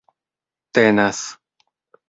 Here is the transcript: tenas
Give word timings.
tenas 0.73 1.21